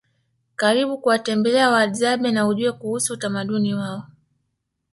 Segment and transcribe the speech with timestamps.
[0.55, 4.03] Karibu kuwatemelea Wahadzabe na ujue kuusu utamaduni wao